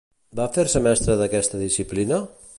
[0.39, 2.23] Va fer-se mestra d'aquesta disciplina?